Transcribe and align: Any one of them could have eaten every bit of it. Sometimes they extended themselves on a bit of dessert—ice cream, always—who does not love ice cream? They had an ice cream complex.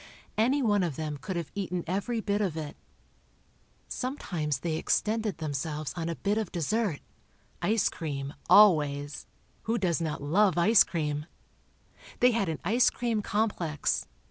Any 0.35 0.63
one 0.63 0.81
of 0.81 0.95
them 0.95 1.17
could 1.17 1.35
have 1.35 1.51
eaten 1.53 1.83
every 1.85 2.21
bit 2.21 2.41
of 2.41 2.57
it. 2.57 2.75
Sometimes 3.87 4.61
they 4.61 4.77
extended 4.77 5.37
themselves 5.37 5.93
on 5.95 6.09
a 6.09 6.15
bit 6.15 6.39
of 6.39 6.51
dessert—ice 6.51 7.87
cream, 7.89 8.33
always—who 8.49 9.77
does 9.77 10.01
not 10.01 10.23
love 10.23 10.57
ice 10.57 10.83
cream? 10.83 11.27
They 12.19 12.31
had 12.31 12.49
an 12.49 12.57
ice 12.65 12.89
cream 12.89 13.21
complex. 13.21 14.07